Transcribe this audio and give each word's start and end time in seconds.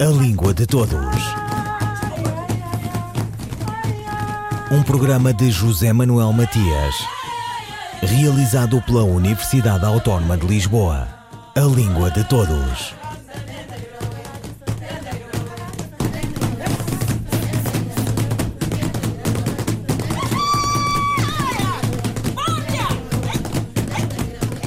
A 0.00 0.06
Língua 0.06 0.54
de 0.54 0.66
Todos. 0.66 0.96
Um 4.72 4.82
programa 4.82 5.30
de 5.30 5.50
José 5.50 5.92
Manuel 5.92 6.32
Matias, 6.32 6.94
realizado 8.00 8.80
pela 8.80 9.04
Universidade 9.04 9.84
Autónoma 9.84 10.38
de 10.38 10.46
Lisboa. 10.46 11.06
A 11.54 11.60
Língua 11.60 12.10
de 12.10 12.24
Todos. 12.24 12.94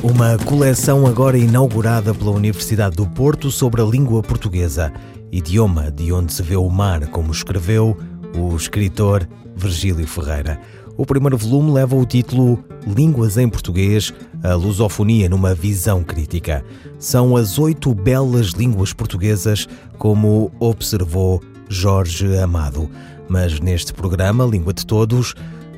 Uma 0.04 0.38
coleção 0.46 1.08
agora 1.08 1.40
inaugurada 1.40 2.14
pela 2.14 2.30
Universidade 2.30 2.96
do 2.96 3.08
Porto 3.08 3.50
sobre 3.50 3.82
a 3.82 3.86
língua 3.86 4.22
portuguesa, 4.22 4.94
idioma 5.34 5.90
de 5.90 6.14
onde 6.14 6.32
se 6.32 6.44
vê 6.44 6.56
o 6.56 6.70
mar, 6.70 7.08
como 7.08 7.32
escreveu 7.32 7.98
o 8.38 8.56
escritor 8.56 9.28
Virgílio 9.56 10.08
Ferreira. 10.08 10.60
O 10.96 11.08
primeiro 11.08 11.36
volume 11.36 11.72
leva 11.72 11.96
o 11.96 12.06
título 12.06 12.64
Línguas 12.86 13.36
em 13.36 13.50
Português, 13.50 14.14
a 14.44 14.54
lusofonia 14.54 15.28
numa 15.28 15.56
visão 15.56 16.04
crítica. 16.04 16.64
São 17.00 17.36
as 17.36 17.58
oito 17.58 17.96
belas 17.96 18.50
línguas 18.50 18.94
portuguesas, 18.94 19.68
como 19.98 20.52
observou 20.60 21.42
Jorge 21.68 22.38
Amado. 22.38 22.88
Mas 23.28 23.60
neste 23.60 23.92
programa, 23.92 24.46
Língua 24.46 24.72
de 24.72 24.86
Todos, 24.86 25.34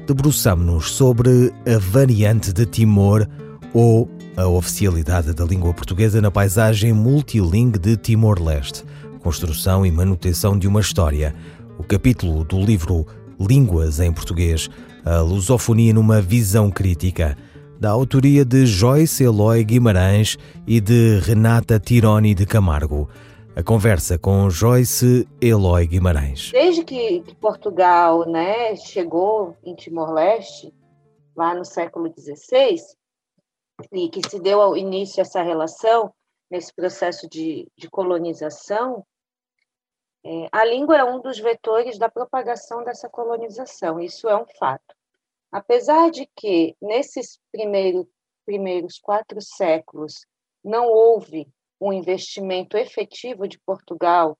debruçamos-nos 0.05 0.91
sobre 0.91 1.53
a 1.65 1.79
variante 1.79 2.51
de 2.51 2.65
Timor 2.65 3.25
ou 3.73 4.09
a 4.35 4.45
oficialidade 4.47 5.33
da 5.33 5.45
língua 5.45 5.73
portuguesa 5.73 6.19
na 6.19 6.29
paisagem 6.29 6.91
multilingue 6.91 7.79
de 7.79 7.95
Timor-Leste, 7.95 8.83
construção 9.25 9.83
e 9.83 9.91
manutenção 9.91 10.55
de 10.55 10.67
uma 10.67 10.79
história. 10.79 11.33
O 11.79 11.83
capítulo 11.83 12.43
do 12.43 12.59
livro 12.59 13.07
Línguas 13.39 13.99
em 13.99 14.13
Português, 14.13 14.69
a 15.03 15.21
lusofonia 15.21 15.91
numa 15.91 16.21
visão 16.21 16.69
crítica, 16.69 17.35
da 17.79 17.89
autoria 17.89 18.45
de 18.45 18.67
Joyce 18.67 19.23
Eloy 19.23 19.63
Guimarães 19.63 20.37
e 20.67 20.79
de 20.79 21.17
Renata 21.21 21.79
Tironi 21.79 22.35
de 22.35 22.45
Camargo. 22.45 23.09
A 23.55 23.63
conversa 23.63 24.15
com 24.15 24.47
Joyce 24.47 25.27
Eloy 25.41 25.87
Guimarães. 25.87 26.51
Desde 26.51 26.83
que 26.83 27.23
Portugal 27.41 28.29
né, 28.29 28.75
chegou 28.75 29.57
em 29.63 29.73
Timor-Leste, 29.73 30.71
lá 31.35 31.55
no 31.55 31.65
século 31.65 32.13
XVI, 32.15 32.75
e 33.91 34.07
que 34.07 34.21
se 34.29 34.39
deu 34.39 34.61
ao 34.61 34.77
início 34.77 35.19
essa 35.19 35.41
relação 35.41 36.13
nesse 36.51 36.71
processo 36.71 37.27
de, 37.27 37.67
de 37.75 37.89
colonização, 37.89 39.03
é, 40.27 40.49
a 40.51 40.65
língua 40.65 40.97
é 40.97 41.03
um 41.03 41.21
dos 41.21 41.37
vetores 41.37 41.99
da 41.99 42.09
propagação 42.09 42.83
dessa 42.83 43.07
colonização, 43.07 43.99
isso 43.99 44.27
é 44.27 44.35
um 44.35 44.47
fato. 44.57 44.95
Apesar 45.51 46.09
de 46.09 46.27
que, 46.35 46.75
nesses 46.81 47.39
primeiro, 47.51 48.09
primeiros 48.43 48.97
quatro 48.97 49.39
séculos, 49.39 50.25
não 50.63 50.87
houve 50.87 51.47
um 51.79 51.93
investimento 51.93 52.75
efetivo 52.75 53.47
de 53.47 53.59
Portugal 53.59 54.35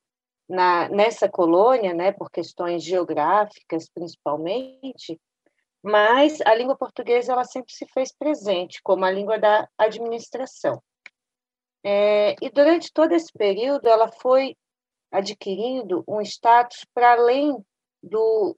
na, 0.50 0.90
nessa 0.90 1.30
colônia, 1.30 1.94
né, 1.94 2.12
por 2.12 2.32
questões 2.32 2.84
geográficas 2.84 3.88
principalmente, 3.88 5.22
mas 5.84 6.42
a 6.42 6.56
língua 6.56 6.76
portuguesa 6.76 7.34
ela 7.34 7.44
sempre 7.44 7.72
se 7.72 7.86
fez 7.86 8.12
presente 8.12 8.82
como 8.82 9.06
a 9.06 9.12
língua 9.12 9.38
da 9.38 9.70
administração. 9.78 10.82
É, 11.84 12.36
e 12.42 12.50
durante 12.50 12.92
todo 12.92 13.12
esse 13.12 13.32
período 13.32 13.88
ela 13.88 14.12
foi 14.12 14.56
adquirindo 15.18 16.04
um 16.08 16.22
status 16.22 16.86
para 16.94 17.14
além 17.14 17.58
do, 18.02 18.56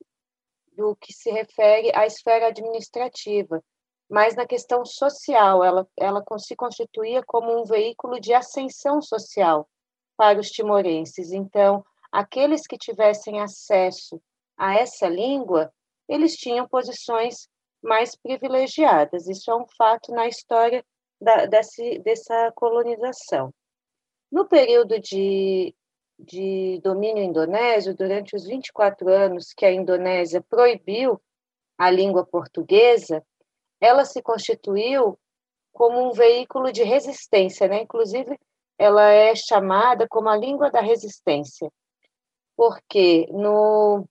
do 0.73 0.95
que 0.95 1.13
se 1.13 1.31
refere 1.31 1.91
à 1.95 2.05
esfera 2.05 2.47
administrativa, 2.47 3.63
mas 4.09 4.35
na 4.35 4.45
questão 4.45 4.85
social, 4.85 5.63
ela, 5.63 5.87
ela 5.97 6.23
se 6.37 6.55
constituía 6.55 7.21
como 7.25 7.59
um 7.59 7.65
veículo 7.65 8.19
de 8.19 8.33
ascensão 8.33 9.01
social 9.01 9.67
para 10.15 10.39
os 10.39 10.49
timorenses. 10.49 11.31
Então, 11.31 11.83
aqueles 12.11 12.65
que 12.65 12.77
tivessem 12.77 13.41
acesso 13.41 14.21
a 14.57 14.75
essa 14.75 15.07
língua 15.07 15.71
eles 16.07 16.35
tinham 16.35 16.67
posições 16.67 17.47
mais 17.81 18.15
privilegiadas. 18.15 19.27
Isso 19.27 19.51
é 19.51 19.55
um 19.55 19.65
fato 19.77 20.11
na 20.11 20.27
história 20.27 20.83
da, 21.19 21.45
desse, 21.45 21.99
dessa 21.99 22.51
colonização. 22.55 23.53
No 24.31 24.47
período 24.47 24.99
de, 24.99 25.75
de 26.17 26.79
domínio 26.83 27.23
indonésio, 27.23 27.95
durante 27.95 28.35
os 28.35 28.45
24 28.45 29.07
anos 29.09 29.53
que 29.53 29.65
a 29.65 29.71
Indonésia 29.71 30.41
proibiu 30.41 31.21
a 31.77 31.91
língua 31.91 32.25
portuguesa, 32.25 33.23
ela 33.79 34.03
se 34.03 34.21
constituiu 34.21 35.17
como 35.71 36.09
um 36.09 36.11
veículo 36.11 36.71
de 36.71 36.83
resistência, 36.83 37.67
né? 37.67 37.83
Inclusive, 37.83 38.39
ela 38.77 39.09
é 39.11 39.35
chamada 39.35 40.07
como 40.07 40.27
a 40.27 40.35
língua 40.35 40.71
da 40.71 40.81
resistência, 40.81 41.71
porque 42.55 43.27
no 43.31 44.05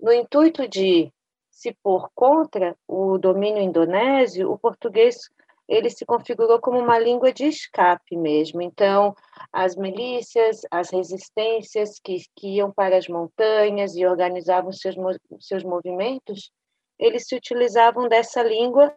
no 0.00 0.12
intuito 0.12 0.66
de 0.66 1.12
se 1.50 1.74
pôr 1.82 2.08
contra 2.14 2.74
o 2.88 3.18
domínio 3.18 3.62
indonésio, 3.62 4.50
o 4.50 4.58
português 4.58 5.28
ele 5.70 5.88
se 5.88 6.04
configurou 6.04 6.60
como 6.60 6.80
uma 6.80 6.98
língua 6.98 7.32
de 7.32 7.44
escape 7.46 8.16
mesmo. 8.16 8.60
Então, 8.60 9.14
as 9.52 9.76
milícias, 9.76 10.62
as 10.68 10.90
resistências 10.90 12.00
que, 12.02 12.16
que 12.34 12.56
iam 12.56 12.72
para 12.72 12.98
as 12.98 13.06
montanhas 13.06 13.94
e 13.94 14.04
organizavam 14.04 14.72
seus, 14.72 14.96
seus 15.38 15.62
movimentos, 15.62 16.50
eles 16.98 17.28
se 17.28 17.36
utilizavam 17.36 18.08
dessa 18.08 18.42
língua 18.42 18.92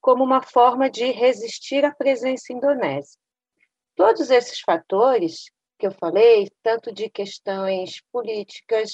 como 0.00 0.22
uma 0.22 0.40
forma 0.40 0.88
de 0.88 1.10
resistir 1.10 1.84
à 1.84 1.92
presença 1.92 2.52
indonésia. 2.52 3.18
Todos 3.96 4.30
esses 4.30 4.60
fatores 4.60 5.50
que 5.76 5.88
eu 5.88 5.90
falei, 5.90 6.48
tanto 6.62 6.94
de 6.94 7.10
questões 7.10 8.00
políticas, 8.12 8.92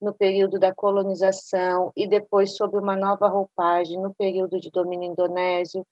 no 0.00 0.14
período 0.14 0.58
da 0.58 0.74
colonização 0.74 1.92
e 1.94 2.08
depois 2.08 2.56
sob 2.56 2.78
uma 2.78 2.96
nova 2.96 3.28
roupagem 3.28 4.00
no 4.00 4.14
período 4.14 4.58
de 4.58 4.70
domínio 4.70 5.12
indonésio, 5.12 5.86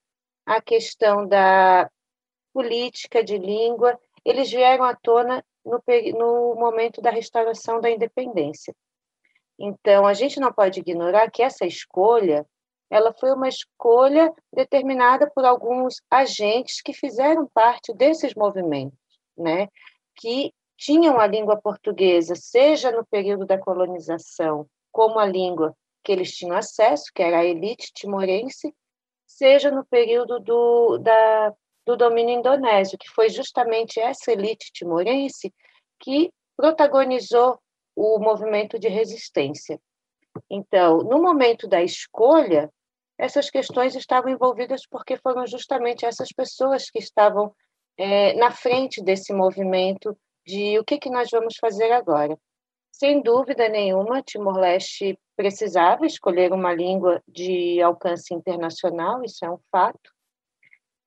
a 0.48 0.62
questão 0.62 1.28
da 1.28 1.90
política 2.54 3.22
de 3.22 3.36
língua, 3.36 4.00
eles 4.24 4.50
vieram 4.50 4.82
à 4.82 4.96
tona 4.96 5.44
no, 5.62 5.78
no 6.18 6.54
momento 6.54 7.02
da 7.02 7.10
restauração 7.10 7.82
da 7.82 7.90
independência. 7.90 8.74
Então, 9.58 10.06
a 10.06 10.14
gente 10.14 10.40
não 10.40 10.50
pode 10.50 10.80
ignorar 10.80 11.30
que 11.30 11.42
essa 11.42 11.66
escolha 11.66 12.46
ela 12.90 13.12
foi 13.12 13.30
uma 13.32 13.46
escolha 13.46 14.32
determinada 14.50 15.30
por 15.30 15.44
alguns 15.44 15.96
agentes 16.10 16.80
que 16.80 16.94
fizeram 16.94 17.46
parte 17.52 17.92
desses 17.92 18.34
movimentos, 18.34 18.98
né? 19.36 19.68
que 20.16 20.54
tinham 20.78 21.20
a 21.20 21.26
língua 21.26 21.60
portuguesa, 21.60 22.34
seja 22.34 22.90
no 22.90 23.04
período 23.04 23.44
da 23.44 23.58
colonização, 23.58 24.66
como 24.90 25.18
a 25.18 25.26
língua 25.26 25.76
que 26.02 26.10
eles 26.10 26.34
tinham 26.34 26.56
acesso, 26.56 27.12
que 27.14 27.22
era 27.22 27.40
a 27.40 27.44
elite 27.44 27.92
timorense, 27.92 28.74
seja 29.28 29.70
no 29.70 29.84
período 29.84 30.40
do, 30.40 30.98
da, 30.98 31.54
do 31.86 31.96
domínio 31.96 32.38
indonésio, 32.38 32.98
que 32.98 33.10
foi 33.10 33.28
justamente 33.28 34.00
essa 34.00 34.32
elite 34.32 34.72
timorense 34.72 35.54
que 36.00 36.32
protagonizou 36.56 37.60
o 37.94 38.18
movimento 38.18 38.78
de 38.78 38.88
resistência. 38.88 39.78
Então, 40.50 40.98
no 40.98 41.20
momento 41.20 41.68
da 41.68 41.82
escolha, 41.82 42.72
essas 43.18 43.50
questões 43.50 43.94
estavam 43.94 44.30
envolvidas 44.30 44.82
porque 44.88 45.16
foram 45.18 45.46
justamente 45.46 46.06
essas 46.06 46.28
pessoas 46.28 46.90
que 46.90 46.98
estavam 46.98 47.54
é, 47.96 48.32
na 48.34 48.50
frente 48.50 49.02
desse 49.02 49.32
movimento 49.32 50.16
de 50.46 50.78
o 50.78 50.84
que, 50.84 50.98
que 50.98 51.10
nós 51.10 51.28
vamos 51.30 51.56
fazer 51.60 51.92
agora. 51.92 52.38
Sem 52.98 53.22
dúvida 53.22 53.68
nenhuma, 53.68 54.20
Timor-Leste 54.20 55.16
precisava 55.36 56.04
escolher 56.04 56.52
uma 56.52 56.74
língua 56.74 57.22
de 57.28 57.80
alcance 57.80 58.34
internacional, 58.34 59.22
isso 59.22 59.44
é 59.44 59.50
um 59.50 59.58
fato. 59.70 60.10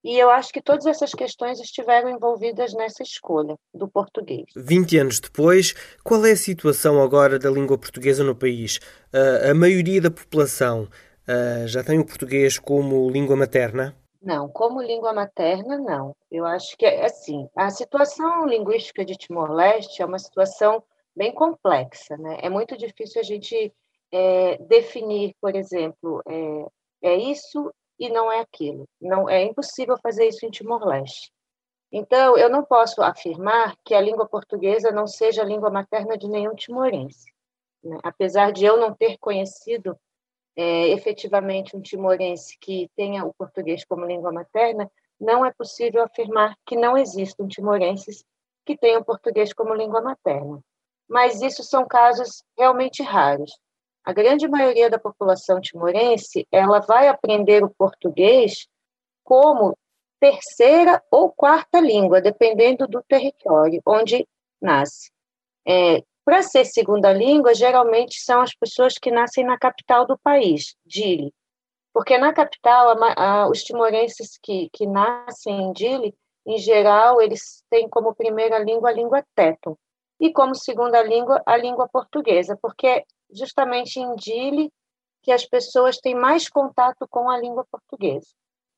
E 0.01 0.17
eu 0.17 0.29
acho 0.29 0.53
que 0.53 0.61
todas 0.61 0.85
essas 0.85 1.11
questões 1.11 1.59
estiveram 1.59 2.09
envolvidas 2.09 2.73
nessa 2.73 3.03
escolha 3.03 3.57
do 3.73 3.89
português. 3.89 4.45
20 4.55 4.97
anos 4.99 5.19
depois, 5.19 5.73
qual 6.01 6.25
é 6.25 6.31
a 6.31 6.38
situação 6.38 7.03
agora 7.03 7.38
da 7.38 7.51
língua 7.51 7.77
portuguesa 7.77 8.23
no 8.23 8.38
país? 8.38 8.77
Uh, 9.13 9.51
a 9.51 9.53
maioria 9.53 10.01
da 10.01 10.09
população 10.09 10.83
uh, 11.27 11.67
já 11.67 11.83
tem 11.83 11.99
o 11.99 12.05
português 12.05 12.57
como 12.57 13.11
língua 13.11 13.35
materna? 13.35 13.93
Não, 14.21 14.47
como 14.47 14.81
língua 14.81 15.11
materna, 15.11 15.77
não. 15.77 16.15
Eu 16.31 16.45
acho 16.45 16.77
que 16.77 16.85
é 16.85 17.05
assim, 17.05 17.49
a 17.53 17.69
situação 17.69 18.47
linguística 18.47 19.03
de 19.03 19.17
Timor-Leste 19.17 20.01
é 20.01 20.05
uma 20.05 20.19
situação 20.19 20.81
bem 21.16 21.34
complexa, 21.34 22.18
né? 22.18 22.38
É 22.42 22.50
muito 22.50 22.78
difícil 22.78 23.22
a 23.22 23.24
gente 23.24 23.74
é, 24.12 24.58
definir, 24.58 25.36
por 25.42 25.56
exemplo, 25.56 26.22
é, 26.28 27.10
é 27.13 27.16
isso 27.16 27.74
e 28.00 28.10
não 28.10 28.31
é 28.31 28.40
aquilo. 28.40 28.88
Não 29.00 29.30
é 29.30 29.44
impossível 29.44 29.98
fazer 30.02 30.28
isso 30.28 30.46
em 30.46 30.50
Timor-Leste. 30.52 31.31
Então, 31.92 32.38
eu 32.38 32.50
não 32.50 32.63
posso 32.63 33.02
afirmar 33.02 33.75
que 33.84 33.94
a 33.94 34.02
língua 34.02 34.28
portuguesa 34.28 34.92
não 34.92 35.06
seja 35.06 35.42
a 35.42 35.46
língua 35.46 35.69
materna 35.69 36.18
de 36.18 36.28
nenhum 36.28 36.56
timorense. 36.56 37.30
Né? 37.84 37.98
Apesar 38.02 38.52
de 38.52 38.66
eu 38.66 38.78
não 38.78 38.94
ter 38.94 39.18
conhecido 39.18 39.98
é, 40.56 40.90
efetivamente 40.90 41.75
um 41.75 41.81
timorense 41.81 42.58
que 42.60 42.90
tenha 42.96 43.25
o 43.25 43.34
português 43.34 43.84
como 43.84 44.06
língua 44.06 44.31
materna, 44.31 44.90
não 45.19 45.46
é 45.46 45.52
possível 45.52 46.02
afirmar 46.04 46.56
que 46.66 46.75
não 46.75 46.98
existam 46.98 47.48
timorenses 47.48 48.24
que 48.66 48.78
tenham 48.78 49.04
português 49.04 49.54
como 49.54 49.74
língua 49.74 50.02
materna. 50.02 50.62
Mas 51.12 51.42
isso 51.42 51.62
são 51.62 51.86
casos 51.86 52.42
realmente 52.58 53.04
raros. 53.04 53.52
A 54.02 54.13
grande 54.13 54.48
maioria 54.48 54.90
da 54.90 54.98
população 54.98 55.60
timorense, 55.60 56.48
ela 56.50 56.80
vai 56.80 57.10
aprender 57.10 57.62
o 57.66 57.69
português 57.69 58.66
como 59.22 59.78
terceira 60.22 61.04
ou 61.12 61.30
quarta 61.30 61.81
língua, 61.81 62.22
dependendo 62.22 62.88
do 62.88 63.04
território 63.04 63.81
onde 63.86 64.25
nasce. 64.62 65.12
É, 65.68 66.02
Para 66.24 66.44
ser 66.44 66.63
segunda 66.63 67.12
língua, 67.12 67.54
geralmente 67.54 68.22
são 68.22 68.40
as 68.40 68.56
pessoas 68.56 68.98
que 68.98 69.12
nascem 69.12 69.44
na 69.44 69.58
capital 69.58 70.08
do 70.08 70.18
país, 70.18 70.78
Dili. 70.86 71.34
Porque 71.94 72.18
na 72.18 72.31
capital, 72.31 73.04
a, 73.04 73.13
a, 73.18 73.50
os 73.50 73.62
timorenses 73.63 74.40
que, 74.42 74.69
que 74.72 74.88
nascem 74.88 75.62
em 75.62 75.74
Dili, 75.74 76.16
em 76.46 76.58
geral, 76.58 77.22
eles 77.22 77.66
têm 77.69 77.90
como 77.90 78.16
primeira 78.16 78.58
língua 78.60 78.92
a 78.92 78.94
língua 78.94 79.25
teto 79.36 79.78
e 80.21 80.31
como 80.31 80.53
segunda 80.53 81.01
língua 81.01 81.41
a 81.47 81.57
língua 81.57 81.89
portuguesa, 81.89 82.56
porque 82.62 82.85
é 82.85 83.03
justamente 83.31 84.00
em 84.00 84.15
Dili 84.15 84.71
que 85.23 85.31
as 85.31 85.45
pessoas 85.45 85.97
têm 85.97 86.13
mais 86.13 86.47
contato 86.47 87.07
com 87.09 87.27
a 87.27 87.39
língua 87.39 87.65
portuguesa. 87.71 88.27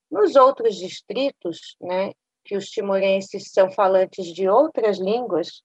Nos 0.10 0.38
outros 0.38 0.76
distritos, 0.76 1.76
né, 1.82 2.14
que 2.46 2.56
os 2.56 2.68
timorenses 2.68 3.52
são 3.52 3.70
falantes 3.70 4.28
de 4.28 4.48
outras 4.48 4.98
línguas 4.98 5.62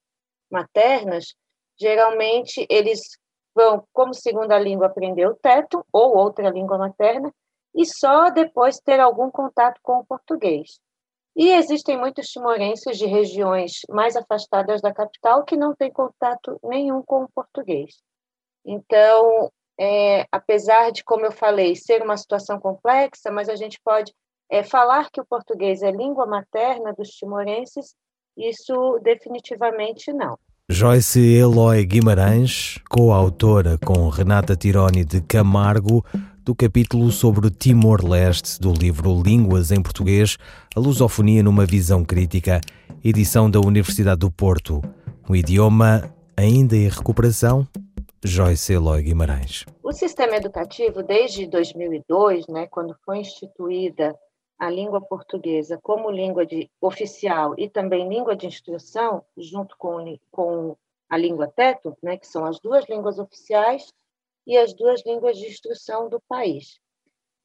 maternas, 0.51 1.33
geralmente 1.79 2.65
eles 2.69 2.99
vão, 3.55 3.87
como 3.93 4.13
segunda 4.13 4.59
língua, 4.59 4.87
aprender 4.87 5.27
o 5.27 5.35
teto 5.35 5.85
ou 5.93 6.17
outra 6.17 6.49
língua 6.49 6.77
materna 6.77 7.33
e 7.73 7.85
só 7.85 8.29
depois 8.29 8.79
ter 8.79 8.99
algum 8.99 9.31
contato 9.31 9.79
com 9.81 9.99
o 9.99 10.05
português. 10.05 10.79
E 11.39 11.53
existem 11.53 11.97
muitos 11.97 12.27
timorenses 12.27 12.97
de 12.97 13.05
regiões 13.05 13.79
mais 13.89 14.17
afastadas 14.17 14.81
da 14.81 14.93
capital 14.93 15.45
que 15.45 15.55
não 15.55 15.73
têm 15.73 15.89
contato 15.89 16.59
nenhum 16.61 17.01
com 17.01 17.23
o 17.23 17.29
português. 17.33 17.95
Então, 18.65 19.49
é, 19.79 20.27
apesar 20.33 20.91
de, 20.91 21.01
como 21.01 21.25
eu 21.25 21.31
falei, 21.31 21.77
ser 21.77 22.03
uma 22.03 22.17
situação 22.17 22.59
complexa, 22.59 23.31
mas 23.31 23.47
a 23.47 23.55
gente 23.55 23.79
pode 23.85 24.13
é, 24.51 24.63
falar 24.63 25.09
que 25.09 25.21
o 25.21 25.25
português 25.25 25.81
é 25.81 25.91
língua 25.91 26.27
materna 26.27 26.91
dos 26.91 27.07
timorenses, 27.11 27.95
isso 28.35 28.99
definitivamente 29.01 30.11
não. 30.11 30.37
Joyce 30.69 31.21
Eloy 31.21 31.85
Guimarães, 31.85 32.79
coautora 32.89 33.77
com 33.77 34.09
Renata 34.09 34.57
Tironi 34.57 35.05
de 35.05 35.21
Camargo, 35.21 36.03
do 36.49 36.55
capítulo 36.55 37.11
sobre 37.11 37.51
Timor-Leste 37.51 38.59
do 38.59 38.73
livro 38.73 39.21
Línguas 39.21 39.69
em 39.69 39.83
Português, 39.83 40.35
a 40.75 40.79
lusofonia 40.79 41.43
numa 41.43 41.63
visão 41.63 42.03
crítica, 42.03 42.59
edição 43.05 43.51
da 43.51 43.59
Universidade 43.59 44.21
do 44.21 44.31
Porto. 44.31 44.81
Um 45.29 45.35
idioma 45.35 46.11
ainda 46.35 46.75
em 46.75 46.89
recuperação? 46.89 47.67
Joyce 48.25 48.73
Eloy 48.73 49.03
Guimarães. 49.03 49.63
O 49.83 49.91
sistema 49.91 50.37
educativo, 50.37 51.03
desde 51.03 51.45
2002, 51.45 52.47
né, 52.47 52.65
quando 52.65 52.95
foi 53.05 53.19
instituída 53.19 54.17
a 54.57 54.71
língua 54.71 54.99
portuguesa 54.99 55.77
como 55.83 56.09
língua 56.09 56.47
de, 56.47 56.67
oficial 56.81 57.53
e 57.59 57.69
também 57.69 58.09
língua 58.09 58.35
de 58.35 58.47
instrução, 58.47 59.23
junto 59.37 59.77
com, 59.77 60.17
com 60.31 60.75
a 61.07 61.15
língua 61.15 61.47
teto, 61.55 61.95
né, 62.01 62.17
que 62.17 62.25
são 62.25 62.43
as 62.43 62.59
duas 62.59 62.89
línguas 62.89 63.19
oficiais 63.19 63.93
e 64.49 64.57
as 64.57 64.73
duas 64.73 65.05
línguas 65.05 65.37
de 65.37 65.45
instrução 65.45 66.09
do 66.09 66.19
país. 66.21 66.79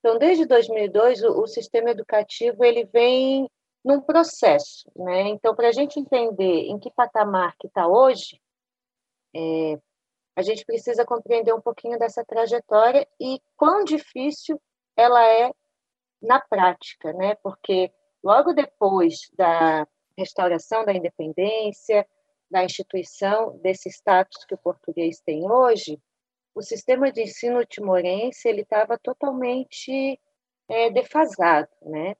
Então, 0.00 0.18
desde 0.18 0.46
2002, 0.46 1.22
o, 1.22 1.42
o 1.42 1.46
sistema 1.46 1.90
educativo 1.90 2.64
ele 2.64 2.84
vem 2.86 3.46
num 3.84 4.00
processo, 4.00 4.90
né? 4.96 5.28
Então, 5.28 5.54
para 5.54 5.68
a 5.68 5.72
gente 5.72 6.00
entender 6.00 6.62
em 6.62 6.78
que 6.78 6.90
patamar 6.90 7.54
que 7.58 7.66
está 7.66 7.86
hoje, 7.86 8.40
é, 9.36 9.78
a 10.34 10.40
gente 10.40 10.64
precisa 10.64 11.04
compreender 11.04 11.52
um 11.52 11.60
pouquinho 11.60 11.98
dessa 11.98 12.24
trajetória 12.24 13.06
e 13.20 13.38
quão 13.54 13.84
difícil 13.84 14.58
ela 14.96 15.22
é 15.22 15.52
na 16.22 16.40
prática, 16.40 17.12
né? 17.12 17.34
Porque 17.42 17.92
logo 18.22 18.54
depois 18.54 19.28
da 19.36 19.86
restauração 20.16 20.86
da 20.86 20.94
independência, 20.94 22.06
da 22.50 22.64
instituição 22.64 23.58
desse 23.58 23.90
status 23.90 24.42
que 24.46 24.54
o 24.54 24.58
português 24.58 25.20
tem 25.20 25.50
hoje, 25.50 26.00
o 26.54 26.62
sistema 26.62 27.10
de 27.10 27.22
ensino 27.22 27.64
timorense 27.64 28.48
ele 28.48 28.62
estava 28.62 28.98
totalmente 28.98 30.20
é, 30.68 30.90
defasado, 30.90 31.70
né? 31.82 32.14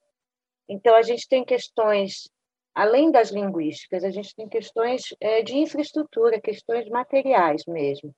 Então 0.68 0.94
a 0.94 1.02
gente 1.02 1.28
tem 1.28 1.44
questões 1.44 2.30
além 2.74 3.10
das 3.10 3.30
linguísticas, 3.30 4.02
a 4.02 4.10
gente 4.10 4.34
tem 4.34 4.48
questões 4.48 5.14
é, 5.20 5.42
de 5.42 5.56
infraestrutura, 5.56 6.40
questões 6.40 6.88
materiais 6.88 7.64
mesmo, 7.66 8.14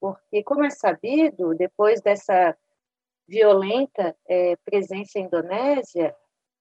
porque 0.00 0.42
como 0.42 0.64
é 0.64 0.70
sabido, 0.70 1.54
depois 1.54 2.00
dessa 2.00 2.56
violenta 3.26 4.16
é, 4.28 4.56
presença 4.56 5.18
indonésia, 5.18 6.14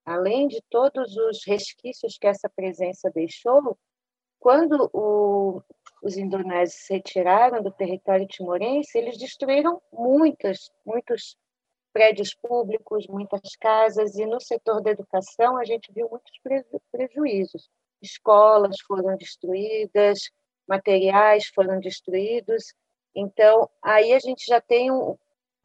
além 0.05 0.47
de 0.47 0.61
todos 0.69 1.17
os 1.17 1.43
resquícios 1.45 2.17
que 2.17 2.27
essa 2.27 2.49
presença 2.49 3.09
deixou, 3.09 3.77
quando 4.39 4.89
o, 4.93 5.61
os 6.03 6.17
indonésios 6.17 6.85
se 6.85 6.93
retiraram 6.95 7.63
do 7.63 7.71
território 7.71 8.27
timorense, 8.27 8.97
eles 8.97 9.17
destruíram 9.17 9.81
muitas, 9.91 10.69
muitos 10.85 11.37
prédios 11.93 12.35
públicos, 12.35 13.07
muitas 13.07 13.55
casas, 13.55 14.15
e 14.15 14.25
no 14.25 14.41
setor 14.41 14.81
da 14.81 14.91
educação 14.91 15.55
a 15.57 15.63
gente 15.63 15.93
viu 15.93 16.09
muitos 16.09 16.37
preju 16.43 16.81
prejuízos. 16.91 17.69
Escolas 18.01 18.75
foram 18.85 19.15
destruídas, 19.15 20.29
materiais 20.67 21.47
foram 21.47 21.79
destruídos. 21.79 22.73
Então, 23.15 23.69
aí 23.81 24.11
a 24.11 24.19
gente 24.19 24.45
já 24.45 24.59
tem 24.59 24.91
um, 24.91 25.17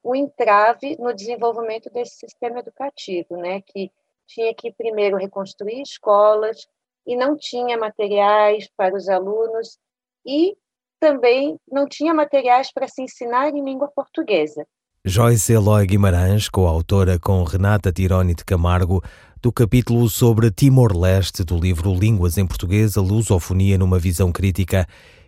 um 0.04 0.14
entrave 0.14 0.96
no 1.00 1.12
desenvolvimento 1.12 1.90
desse 1.90 2.16
sistema 2.16 2.60
educativo, 2.60 3.36
né? 3.36 3.60
que 3.62 3.90
tinha 4.24 4.54
que 4.54 4.70
primeiro 4.70 5.16
reconstruir 5.16 5.82
escolas 5.82 6.68
e 7.04 7.16
não 7.16 7.36
tinha 7.36 7.76
materiais 7.76 8.70
para 8.76 8.94
os 8.94 9.08
alunos 9.08 9.80
e 10.28 10.54
também 11.00 11.56
não 11.70 11.88
tinha 11.88 12.12
materiais 12.12 12.70
para 12.70 12.86
se 12.86 13.02
ensinar 13.02 13.48
em 13.48 13.64
língua 13.64 13.88
portuguesa. 13.88 14.66
Joyce 15.04 15.52
Eloy 15.52 15.86
Guimarães, 15.86 16.48
coautora 16.48 17.18
com 17.18 17.42
Renata 17.44 17.90
Tironi 17.90 18.34
de 18.34 18.44
Camargo, 18.44 19.02
do 19.40 19.50
capítulo 19.50 20.10
sobre 20.10 20.50
Timor-Leste 20.50 21.44
do 21.44 21.58
livro 21.58 21.94
Línguas 21.94 22.36
em 22.36 22.46
Português, 22.46 22.96
lusofonia 22.96 23.78
numa 23.78 23.98
visão 23.98 24.30
crítica, 24.30 24.86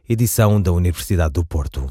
edição 0.09 0.61
da 0.61 0.73
Universidade 0.73 1.33
do 1.33 1.47
Porto. 1.47 1.87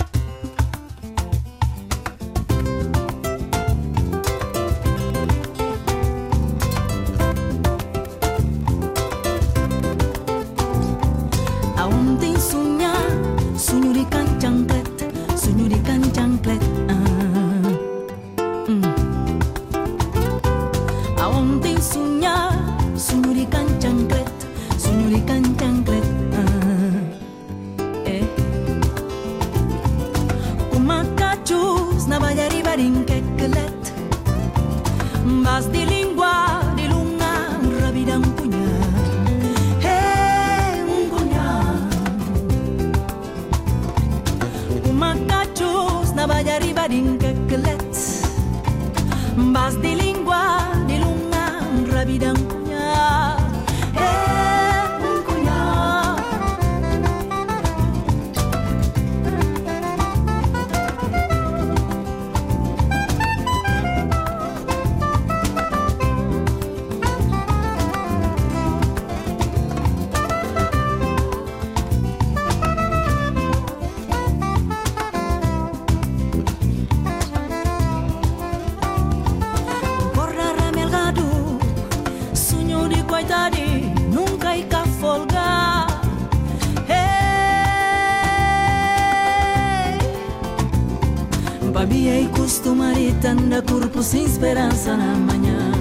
sin 94.10 94.26
esperanza 94.26 94.98
na 94.98 95.14
manhã. 95.14 95.79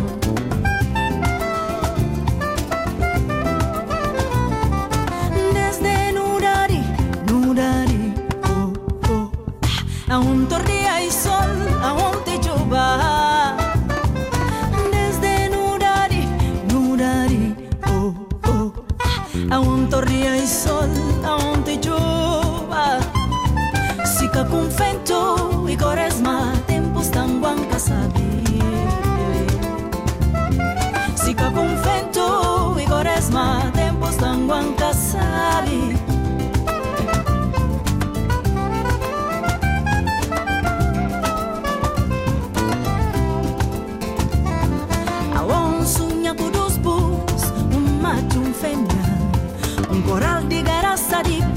Daddy 51.19 51.48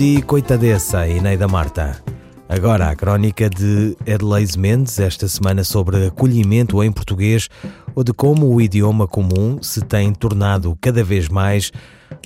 de 0.00 0.22
Coitadessa, 0.22 1.06
Ineida 1.06 1.46
Marta. 1.46 2.02
Agora 2.48 2.88
a 2.88 2.96
crónica 2.96 3.50
de 3.50 3.94
Edleise 4.06 4.58
Mendes, 4.58 4.98
esta 4.98 5.28
semana 5.28 5.62
sobre 5.62 6.06
acolhimento 6.06 6.82
em 6.82 6.90
português 6.90 7.50
ou 7.94 8.02
de 8.02 8.10
como 8.14 8.48
o 8.48 8.62
idioma 8.62 9.06
comum 9.06 9.62
se 9.62 9.82
tem 9.82 10.10
tornado 10.14 10.74
cada 10.80 11.04
vez 11.04 11.28
mais 11.28 11.70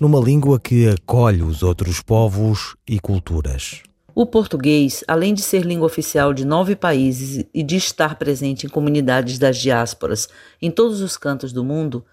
numa 0.01 0.21
língua 0.21 0.61
que 0.61 0.89
acolhe 0.89 1.43
os 1.43 1.65
outros 1.65 2.01
povos 2.01 2.77
e 2.89 3.01
culturas. 3.01 3.83
O 4.15 4.25
português, 4.25 5.03
além 5.09 5.35
de 5.35 5.43
ser 5.43 5.67
língua 5.67 5.87
oficial 5.87 6.33
de 6.33 6.45
nove 6.45 6.77
países 6.77 7.45
e 7.53 7.61
de 7.65 7.75
estar 7.75 8.15
presente 8.15 8.67
em 8.67 8.71
comunidades 8.71 9.37
das 9.37 9.57
diásporas 9.57 10.29
em 10.63 10.71
todos 10.71 11.01
os 11.01 11.17
cantos 11.17 11.53
do 11.53 11.65
mundo, 11.65 12.05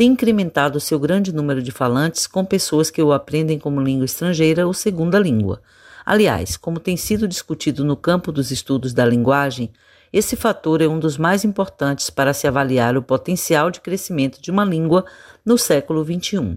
tem 0.00 0.12
incrementado 0.12 0.80
seu 0.80 0.98
grande 0.98 1.30
número 1.30 1.62
de 1.62 1.70
falantes 1.70 2.26
com 2.26 2.42
pessoas 2.42 2.90
que 2.90 3.02
o 3.02 3.12
aprendem 3.12 3.58
como 3.58 3.82
língua 3.82 4.06
estrangeira 4.06 4.66
ou 4.66 4.72
segunda 4.72 5.18
língua. 5.18 5.60
Aliás, 6.06 6.56
como 6.56 6.80
tem 6.80 6.96
sido 6.96 7.28
discutido 7.28 7.84
no 7.84 7.94
campo 7.94 8.32
dos 8.32 8.50
estudos 8.50 8.94
da 8.94 9.04
linguagem, 9.04 9.70
esse 10.10 10.36
fator 10.36 10.80
é 10.80 10.88
um 10.88 10.98
dos 10.98 11.18
mais 11.18 11.44
importantes 11.44 12.08
para 12.08 12.32
se 12.32 12.48
avaliar 12.48 12.96
o 12.96 13.02
potencial 13.02 13.70
de 13.70 13.82
crescimento 13.82 14.40
de 14.40 14.50
uma 14.50 14.64
língua 14.64 15.04
no 15.44 15.58
século 15.58 16.02
XXI. 16.02 16.56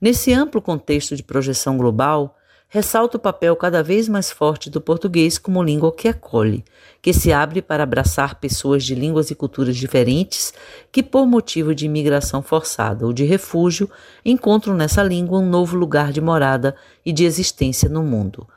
Nesse 0.00 0.32
amplo 0.32 0.62
contexto 0.62 1.14
de 1.14 1.22
projeção 1.22 1.76
global, 1.76 2.38
ressalta 2.72 3.18
o 3.18 3.20
papel 3.20 3.54
cada 3.54 3.82
vez 3.82 4.08
mais 4.08 4.30
forte 4.30 4.70
do 4.70 4.80
português 4.80 5.36
como 5.36 5.62
língua 5.62 5.92
que 5.92 6.08
acolhe, 6.08 6.64
que 7.02 7.12
se 7.12 7.30
abre 7.30 7.60
para 7.60 7.82
abraçar 7.82 8.36
pessoas 8.36 8.82
de 8.82 8.94
línguas 8.94 9.30
e 9.30 9.34
culturas 9.34 9.76
diferentes 9.76 10.54
que, 10.90 11.02
por 11.02 11.26
motivo 11.26 11.74
de 11.74 11.84
imigração 11.84 12.40
forçada 12.40 13.04
ou 13.04 13.12
de 13.12 13.24
refúgio, 13.24 13.90
encontram 14.24 14.72
nessa 14.72 15.02
língua 15.02 15.38
um 15.38 15.46
novo 15.46 15.76
lugar 15.76 16.12
de 16.12 16.22
morada 16.22 16.74
e 17.04 17.12
de 17.12 17.26
existência 17.26 17.90
no 17.90 18.02
mundo. 18.02 18.48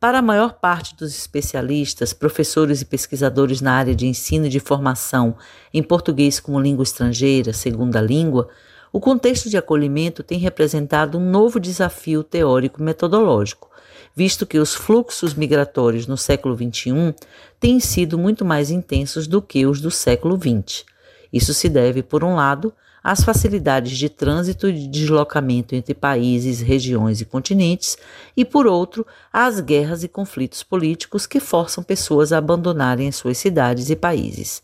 Para 0.00 0.20
a 0.20 0.22
maior 0.22 0.54
parte 0.54 0.96
dos 0.96 1.14
especialistas, 1.14 2.14
professores 2.14 2.80
e 2.80 2.86
pesquisadores 2.86 3.60
na 3.60 3.74
área 3.74 3.94
de 3.94 4.06
ensino 4.06 4.46
e 4.46 4.48
de 4.48 4.60
formação 4.60 5.36
em 5.74 5.82
português 5.82 6.40
como 6.40 6.58
língua 6.58 6.84
estrangeira, 6.84 7.52
segunda 7.52 8.00
língua, 8.00 8.48
o 8.92 9.00
contexto 9.00 9.50
de 9.50 9.56
acolhimento 9.56 10.22
tem 10.22 10.38
representado 10.38 11.18
um 11.18 11.30
novo 11.30 11.60
desafio 11.60 12.22
teórico-metodológico, 12.22 13.70
visto 14.14 14.46
que 14.46 14.58
os 14.58 14.74
fluxos 14.74 15.34
migratórios 15.34 16.06
no 16.06 16.16
século 16.16 16.56
XXI 16.56 17.14
têm 17.60 17.78
sido 17.80 18.18
muito 18.18 18.44
mais 18.44 18.70
intensos 18.70 19.26
do 19.26 19.40
que 19.42 19.66
os 19.66 19.80
do 19.80 19.90
século 19.90 20.36
XX. 20.36 20.84
Isso 21.32 21.52
se 21.52 21.68
deve, 21.68 22.02
por 22.02 22.24
um 22.24 22.34
lado, 22.34 22.72
às 23.02 23.22
facilidades 23.22 23.96
de 23.96 24.08
trânsito 24.08 24.68
e 24.68 24.72
de 24.72 24.88
deslocamento 24.88 25.74
entre 25.74 25.94
países, 25.94 26.60
regiões 26.60 27.20
e 27.20 27.24
continentes, 27.24 27.96
e, 28.36 28.44
por 28.44 28.66
outro, 28.66 29.06
às 29.32 29.60
guerras 29.60 30.02
e 30.02 30.08
conflitos 30.08 30.62
políticos 30.62 31.26
que 31.26 31.40
forçam 31.40 31.84
pessoas 31.84 32.32
a 32.32 32.38
abandonarem 32.38 33.08
as 33.08 33.16
suas 33.16 33.38
cidades 33.38 33.88
e 33.90 33.96
países. 33.96 34.62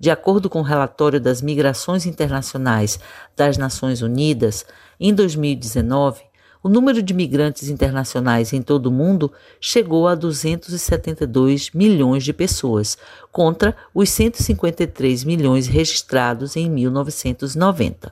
De 0.00 0.10
acordo 0.10 0.48
com 0.48 0.60
o 0.60 0.64
relatório 0.64 1.20
das 1.20 1.42
migrações 1.42 2.06
internacionais 2.06 2.98
das 3.36 3.58
Nações 3.58 4.00
Unidas, 4.00 4.64
em 4.98 5.12
2019, 5.12 6.22
o 6.62 6.70
número 6.70 7.02
de 7.02 7.12
migrantes 7.12 7.68
internacionais 7.68 8.54
em 8.54 8.62
todo 8.62 8.86
o 8.86 8.90
mundo 8.90 9.30
chegou 9.60 10.08
a 10.08 10.14
272 10.14 11.72
milhões 11.72 12.24
de 12.24 12.32
pessoas, 12.32 12.96
contra 13.30 13.76
os 13.94 14.08
153 14.08 15.22
milhões 15.24 15.66
registrados 15.66 16.56
em 16.56 16.70
1990. 16.70 18.10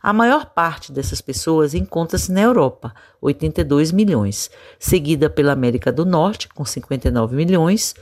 A 0.00 0.12
maior 0.12 0.46
parte 0.46 0.92
dessas 0.92 1.20
pessoas 1.20 1.74
encontra-se 1.74 2.30
na 2.30 2.42
Europa, 2.42 2.94
82 3.20 3.90
milhões, 3.90 4.52
seguida 4.78 5.28
pela 5.28 5.52
América 5.52 5.90
do 5.90 6.06
Norte, 6.06 6.48
com 6.48 6.64
59 6.64 7.34
milhões, 7.34 7.96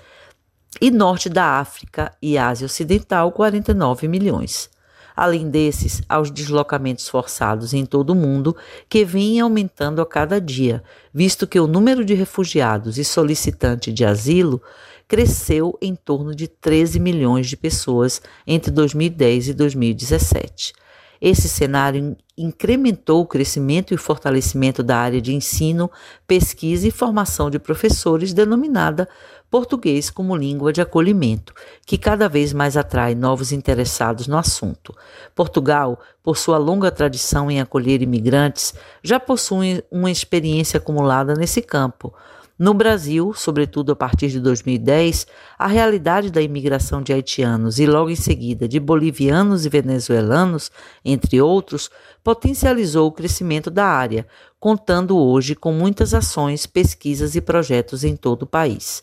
e 0.80 0.90
norte 0.90 1.28
da 1.28 1.58
África 1.58 2.12
e 2.20 2.36
Ásia 2.36 2.66
Ocidental, 2.66 3.32
49 3.32 4.08
milhões. 4.08 4.70
Além 5.16 5.48
desses, 5.48 6.02
aos 6.08 6.30
deslocamentos 6.30 7.08
forçados 7.08 7.72
em 7.72 7.86
todo 7.86 8.10
o 8.10 8.14
mundo, 8.14 8.54
que 8.86 9.02
vêm 9.02 9.40
aumentando 9.40 10.02
a 10.02 10.06
cada 10.06 10.38
dia, 10.38 10.82
visto 11.12 11.46
que 11.46 11.58
o 11.58 11.66
número 11.66 12.04
de 12.04 12.12
refugiados 12.12 12.98
e 12.98 13.04
solicitantes 13.04 13.94
de 13.94 14.04
asilo 14.04 14.60
cresceu 15.08 15.78
em 15.80 15.94
torno 15.94 16.34
de 16.34 16.46
13 16.46 17.00
milhões 17.00 17.48
de 17.48 17.56
pessoas 17.56 18.20
entre 18.46 18.70
2010 18.70 19.48
e 19.48 19.54
2017. 19.54 20.74
Esse 21.20 21.48
cenário 21.48 22.16
incrementou 22.36 23.22
o 23.22 23.26
crescimento 23.26 23.94
e 23.94 23.96
fortalecimento 23.96 24.82
da 24.82 24.98
área 24.98 25.20
de 25.20 25.34
ensino, 25.34 25.90
pesquisa 26.26 26.86
e 26.86 26.90
formação 26.90 27.48
de 27.48 27.58
professores, 27.58 28.34
denominada 28.34 29.08
português 29.50 30.10
como 30.10 30.36
língua 30.36 30.72
de 30.72 30.80
acolhimento, 30.80 31.54
que 31.86 31.96
cada 31.96 32.28
vez 32.28 32.52
mais 32.52 32.76
atrai 32.76 33.14
novos 33.14 33.52
interessados 33.52 34.26
no 34.26 34.36
assunto. 34.36 34.94
Portugal, 35.34 35.98
por 36.22 36.36
sua 36.36 36.58
longa 36.58 36.90
tradição 36.90 37.50
em 37.50 37.60
acolher 37.60 38.02
imigrantes, 38.02 38.74
já 39.02 39.20
possui 39.20 39.82
uma 39.90 40.10
experiência 40.10 40.78
acumulada 40.78 41.34
nesse 41.34 41.62
campo. 41.62 42.12
No 42.58 42.72
Brasil, 42.72 43.34
sobretudo 43.34 43.92
a 43.92 43.96
partir 43.96 44.28
de 44.28 44.40
2010, 44.40 45.26
a 45.58 45.66
realidade 45.66 46.30
da 46.30 46.40
imigração 46.40 47.02
de 47.02 47.12
haitianos 47.12 47.78
e 47.78 47.84
logo 47.84 48.08
em 48.08 48.16
seguida 48.16 48.66
de 48.66 48.80
bolivianos 48.80 49.66
e 49.66 49.68
venezuelanos, 49.68 50.70
entre 51.04 51.38
outros, 51.38 51.90
potencializou 52.24 53.08
o 53.08 53.12
crescimento 53.12 53.70
da 53.70 53.84
área, 53.84 54.26
contando 54.58 55.18
hoje 55.18 55.54
com 55.54 55.70
muitas 55.70 56.14
ações, 56.14 56.64
pesquisas 56.64 57.36
e 57.36 57.42
projetos 57.42 58.04
em 58.04 58.16
todo 58.16 58.44
o 58.44 58.46
país. 58.46 59.02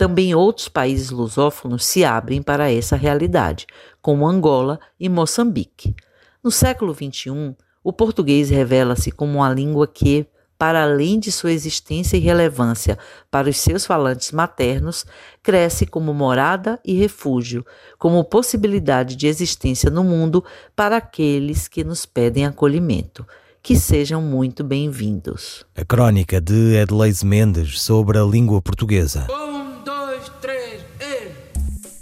Também 0.00 0.34
outros 0.34 0.66
países 0.66 1.10
lusófonos 1.10 1.84
se 1.84 2.06
abrem 2.06 2.40
para 2.40 2.72
essa 2.72 2.96
realidade, 2.96 3.66
como 4.00 4.26
Angola 4.26 4.80
e 4.98 5.10
Moçambique. 5.10 5.94
No 6.42 6.50
século 6.50 6.94
XXI, 6.94 7.54
o 7.84 7.92
português 7.92 8.48
revela-se 8.48 9.10
como 9.10 9.40
uma 9.40 9.52
língua 9.52 9.86
que, 9.86 10.26
para 10.56 10.84
além 10.84 11.20
de 11.20 11.30
sua 11.30 11.52
existência 11.52 12.16
e 12.16 12.20
relevância 12.20 12.98
para 13.30 13.50
os 13.50 13.58
seus 13.58 13.84
falantes 13.84 14.32
maternos, 14.32 15.04
cresce 15.42 15.84
como 15.84 16.14
morada 16.14 16.80
e 16.82 16.94
refúgio, 16.94 17.62
como 17.98 18.24
possibilidade 18.24 19.14
de 19.16 19.26
existência 19.26 19.90
no 19.90 20.02
mundo 20.02 20.42
para 20.74 20.96
aqueles 20.96 21.68
que 21.68 21.84
nos 21.84 22.06
pedem 22.06 22.46
acolhimento. 22.46 23.26
Que 23.62 23.76
sejam 23.76 24.22
muito 24.22 24.64
bem-vindos. 24.64 25.66
A 25.76 25.84
crónica 25.84 26.40
de 26.40 26.76
Edleise 26.76 27.26
Mendes 27.26 27.82
sobre 27.82 28.16
a 28.16 28.24
língua 28.24 28.62
portuguesa. 28.62 29.26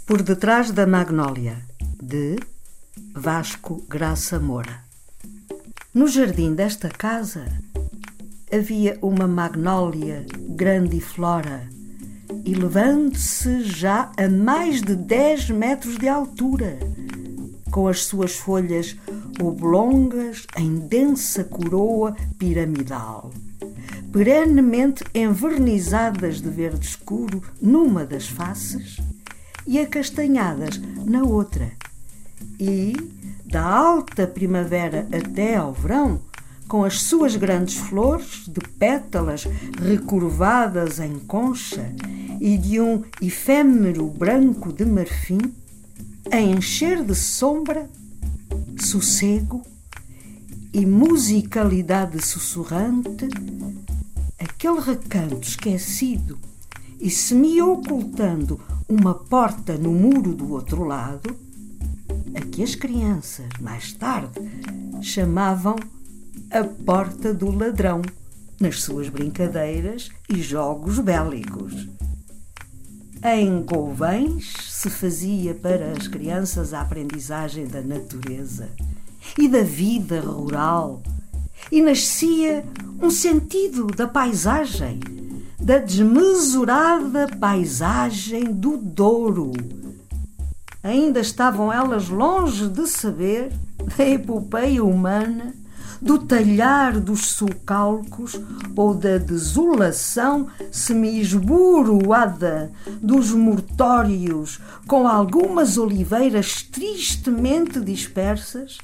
Por 0.09 0.23
detrás 0.23 0.71
da 0.71 0.87
Magnólia, 0.87 1.61
de 2.01 2.35
Vasco 3.13 3.85
Graça 3.87 4.39
Moura. 4.39 4.83
No 5.93 6.07
jardim 6.07 6.55
desta 6.55 6.89
casa 6.89 7.45
havia 8.51 8.97
uma 9.03 9.27
magnólia 9.27 10.25
grande 10.49 10.97
e 10.97 10.99
flora, 10.99 11.69
elevando-se 12.43 13.61
já 13.61 14.11
a 14.17 14.27
mais 14.27 14.81
de 14.81 14.95
10 14.95 15.51
metros 15.51 15.95
de 15.95 16.07
altura, 16.07 16.79
com 17.69 17.87
as 17.87 18.05
suas 18.05 18.35
folhas 18.35 18.97
oblongas 19.39 20.47
em 20.57 20.87
densa 20.87 21.43
coroa 21.43 22.15
piramidal, 22.39 23.29
perenemente 24.11 25.03
envernizadas 25.13 26.41
de 26.41 26.49
verde 26.49 26.87
escuro 26.87 27.43
numa 27.61 28.07
das 28.07 28.27
faces 28.27 28.97
e 29.69 29.77
acastanhadas 29.79 30.81
na 31.05 31.23
outra. 31.23 31.71
E, 32.59 32.95
da 33.45 33.61
alta 33.63 34.25
primavera 34.25 35.07
até 35.13 35.57
ao 35.57 35.71
verão, 35.71 36.19
com 36.67 36.83
as 36.83 37.03
suas 37.03 37.35
grandes 37.35 37.75
flores 37.75 38.47
de 38.47 38.59
pétalas 38.79 39.45
recurvadas 39.79 40.99
em 40.99 41.19
concha 41.19 41.93
e 42.41 42.57
de 42.57 42.79
um 42.81 43.03
efêmero 43.21 44.07
branco 44.07 44.73
de 44.73 44.85
marfim, 44.85 45.39
a 46.31 46.41
encher 46.41 47.03
de 47.03 47.13
sombra, 47.13 47.87
sossego 48.79 49.61
e 50.73 50.83
musicalidade 50.83 52.25
sussurrante, 52.25 53.27
aquele 54.39 54.79
recanto 54.79 55.47
esquecido 55.47 56.39
e 56.99 57.09
semi-ocultando 57.09 58.59
uma 58.89 59.13
porta 59.13 59.77
no 59.77 59.91
muro 59.91 60.33
do 60.33 60.51
outro 60.51 60.83
lado, 60.83 61.37
a 62.33 62.41
que 62.41 62.63
as 62.63 62.73
crianças, 62.73 63.45
mais 63.61 63.93
tarde, 63.93 64.39
chamavam 64.99 65.75
a 66.49 66.63
porta 66.63 67.31
do 67.31 67.51
ladrão, 67.51 68.01
nas 68.59 68.81
suas 68.81 69.07
brincadeiras 69.07 70.09
e 70.27 70.41
jogos 70.41 70.97
bélicos. 70.99 71.87
Em 73.23 73.61
Gouvães 73.61 74.53
se 74.67 74.89
fazia 74.89 75.53
para 75.53 75.91
as 75.91 76.07
crianças 76.07 76.73
a 76.73 76.81
aprendizagem 76.81 77.67
da 77.67 77.81
natureza 77.81 78.69
e 79.37 79.47
da 79.47 79.61
vida 79.61 80.19
rural, 80.19 81.03
e 81.71 81.79
nascia 81.81 82.65
um 83.01 83.11
sentido 83.11 83.85
da 83.87 84.07
paisagem, 84.07 84.99
da 85.69 85.77
desmesurada 85.77 87.27
paisagem 87.39 88.45
do 88.45 88.75
Douro. 88.75 89.51
Ainda 90.81 91.19
estavam 91.19 91.71
elas 91.71 92.09
longe 92.09 92.67
de 92.67 92.87
saber 92.87 93.51
da 93.95 94.03
epopeia 94.03 94.83
humana 94.83 95.53
do 96.01 96.17
talhar 96.17 96.99
dos 96.99 97.33
sulcalcos 97.33 98.41
ou 98.75 98.95
da 98.95 99.19
desolação 99.19 100.47
semi-esburoada 100.71 102.71
dos 102.99 103.31
mortórios 103.31 104.59
com 104.87 105.07
algumas 105.07 105.77
oliveiras 105.77 106.63
tristemente 106.63 107.79
dispersas, 107.79 108.79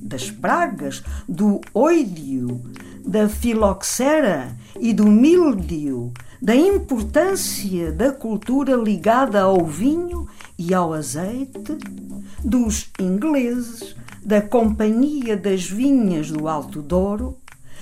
das 0.00 0.30
pragas, 0.30 1.02
do 1.28 1.60
oídio, 1.74 2.60
da 3.04 3.28
filoxera 3.28 4.56
e 4.80 4.92
do 4.92 5.06
míldio, 5.06 6.12
da 6.40 6.54
importância 6.54 7.92
da 7.92 8.12
cultura 8.12 8.74
ligada 8.76 9.42
ao 9.42 9.64
vinho 9.64 10.28
e 10.58 10.74
ao 10.74 10.92
azeite, 10.92 11.78
dos 12.44 12.90
ingleses, 12.98 13.96
da 14.22 14.40
Companhia 14.40 15.36
das 15.36 15.64
Vinhas 15.64 16.30
do 16.30 16.48
Alto 16.48 16.82
Douro, 16.82 17.38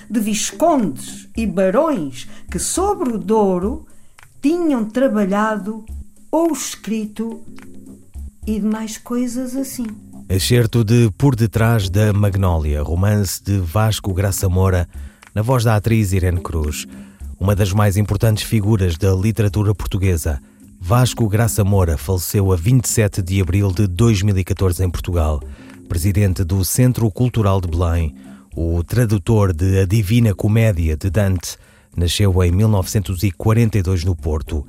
de 0.09 0.21
viscondes 0.21 1.29
e 1.37 1.47
barões 1.47 2.29
que 2.51 2.59
sobre 2.59 3.15
o 3.15 3.19
Douro 3.19 3.87
tinham 4.43 4.85
trabalhado 4.85 5.85
ou 6.31 6.53
escrito 6.53 7.41
e 8.47 8.61
demais 8.61 8.99
coisas 8.99 9.57
assim. 9.57 9.87
Excerto 10.29 10.83
de 10.83 11.11
Por 11.17 11.37
Detrás 11.37 11.89
da 11.89 12.13
Magnólia, 12.13 12.83
romance 12.83 13.43
de 13.43 13.59
Vasco 13.59 14.13
Graça 14.13 14.49
Moura, 14.49 14.89
na 15.35 15.43
voz 15.43 15.65
da 15.65 15.77
atriz 15.77 16.13
Irene 16.13 16.41
Cruz, 16.41 16.87
uma 17.39 17.55
das 17.55 17.73
mais 17.73 17.97
importantes 17.97 18.43
figuras 18.43 18.97
da 18.97 19.13
literatura 19.15 19.75
portuguesa. 19.75 20.41
Vasco 20.81 21.29
Graça 21.29 21.65
Moura 21.65 21.97
faleceu 21.97 22.53
a 22.53 22.57
27 22.57 23.23
de 23.23 23.41
abril 23.41 23.73
de 23.73 23.87
2014 23.87 24.85
em 24.85 24.91
Portugal 24.91 25.41
presidente 25.85 26.43
do 26.43 26.65
Centro 26.65 27.11
Cultural 27.11 27.61
de 27.61 27.69
Belém, 27.69 28.15
o 28.57 28.83
tradutor 28.83 29.53
de 29.53 29.79
A 29.79 29.87
Divina 29.87 30.35
Comédia 30.35 30.97
de 30.97 31.11
Dante, 31.11 31.57
nasceu 31.97 32.43
em 32.43 32.51
1942 32.51 34.05
no 34.05 34.17
Porto. 34.17 34.67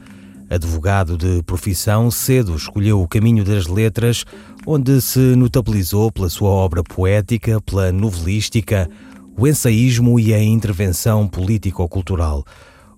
Advogado 0.49 1.17
de 1.17 1.41
profissão, 1.43 2.11
cedo 2.11 2.55
escolheu 2.55 3.01
o 3.01 3.07
caminho 3.07 3.43
das 3.43 3.65
letras, 3.65 4.23
onde 4.65 4.99
se 4.99 5.19
notabilizou 5.35 6.11
pela 6.11 6.29
sua 6.29 6.49
obra 6.49 6.83
poética, 6.83 7.61
pela 7.61 7.91
novelística, 7.91 8.89
o 9.37 9.47
ensaísmo 9.47 10.19
e 10.19 10.33
a 10.33 10.41
intervenção 10.41 11.27
político-cultural. 11.27 12.43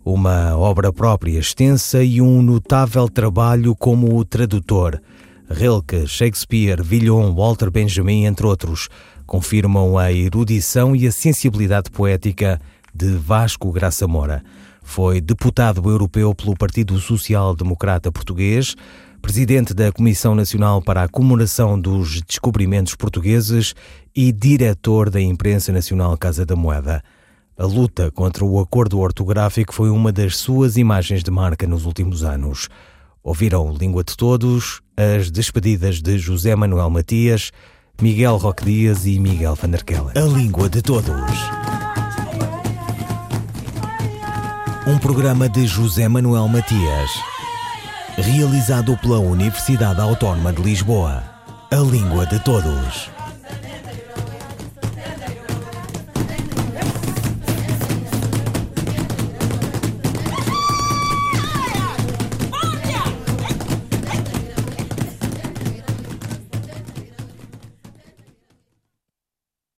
Uma 0.05 0.55
obra 0.55 0.93
própria 0.93 1.37
extensa 1.37 2.01
e 2.01 2.21
um 2.21 2.41
notável 2.41 3.09
trabalho 3.09 3.75
como 3.75 4.23
tradutor. 4.23 5.01
Rilke, 5.49 6.07
Shakespeare, 6.07 6.81
Villon, 6.81 7.33
Walter 7.33 7.69
Benjamin, 7.69 8.25
entre 8.25 8.45
outros, 8.45 8.87
confirmam 9.25 9.97
a 9.97 10.11
erudição 10.11 10.95
e 10.95 11.05
a 11.05 11.11
sensibilidade 11.11 11.91
poética 11.91 12.61
de 12.93 13.15
Vasco 13.15 13.71
Graça 13.71 14.07
Moura. 14.07 14.43
Foi 14.81 15.19
deputado 15.19 15.89
europeu 15.89 16.33
pelo 16.33 16.55
Partido 16.55 16.97
Social 16.99 17.53
Democrata 17.53 18.09
Português, 18.09 18.73
presidente 19.21 19.73
da 19.73 19.91
Comissão 19.91 20.35
Nacional 20.35 20.81
para 20.81 21.03
a 21.03 21.07
Comemoração 21.07 21.79
dos 21.79 22.21
Descobrimentos 22.21 22.95
Portugueses 22.95 23.73
e 24.15 24.31
diretor 24.31 25.09
da 25.09 25.21
Imprensa 25.21 25.71
Nacional 25.71 26.17
Casa 26.17 26.45
da 26.45 26.55
Moeda. 26.55 27.03
A 27.57 27.65
luta 27.65 28.11
contra 28.11 28.45
o 28.45 28.59
acordo 28.59 28.99
ortográfico 28.99 29.73
foi 29.73 29.89
uma 29.89 30.11
das 30.11 30.37
suas 30.37 30.77
imagens 30.77 31.23
de 31.23 31.31
marca 31.31 31.65
nos 31.65 31.85
últimos 31.85 32.23
anos. 32.23 32.69
Ouviram 33.23 33.73
Língua 33.73 34.03
de 34.03 34.15
Todos, 34.15 34.81
as 34.95 35.31
despedidas 35.31 36.01
de 36.01 36.17
José 36.17 36.55
Manuel 36.55 36.89
Matias, 36.89 37.51
Miguel 38.01 38.37
Roque 38.37 38.63
Dias 38.63 39.05
e 39.05 39.19
Miguel 39.19 39.55
Van 39.55 39.69
der 39.69 39.83
Kellen. 39.83 40.11
A 40.15 40.37
Língua 40.37 40.69
de 40.69 40.81
Todos. 40.81 41.31
Um 44.87 44.97
programa 44.99 45.49
de 45.49 45.67
José 45.67 46.07
Manuel 46.07 46.47
Matias, 46.47 47.09
realizado 48.17 48.97
pela 48.97 49.19
Universidade 49.19 50.01
Autónoma 50.01 50.51
de 50.51 50.61
Lisboa. 50.61 51.23
A 51.69 51.75
Língua 51.75 52.25
de 52.25 52.39
Todos. 52.39 53.16